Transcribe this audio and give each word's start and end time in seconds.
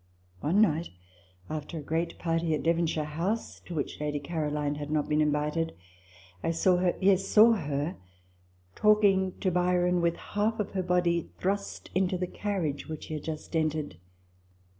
One 0.39 0.61
night, 0.61 0.89
after 1.47 1.77
a 1.77 1.83
great 1.83 2.17
party 2.17 2.55
at 2.55 2.63
Devonshire 2.63 3.05
House, 3.05 3.59
to 3.65 3.75
which 3.75 3.99
Lady 3.99 4.19
Caroline 4.19 4.73
had 4.73 4.89
not 4.89 5.07
been 5.07 5.21
invited, 5.21 5.75
I 6.41 6.49
saw 6.49 6.77
her, 6.77 6.95
yes, 6.99 7.27
saw 7.27 7.51
her, 7.51 7.97
talking 8.73 9.33
to 9.41 9.51
Byron, 9.51 10.01
with 10.01 10.15
half 10.17 10.59
of 10.59 10.71
her 10.71 10.81
body 10.81 11.29
thrust 11.37 11.91
into 11.93 12.17
the 12.17 12.25
carriage 12.25 12.87
which 12.89 13.05
he 13.05 13.13
had 13.13 13.23
just 13.25 13.55
entered. 13.55 13.97